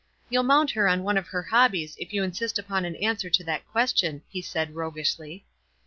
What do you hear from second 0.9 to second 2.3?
one of her hobbies if you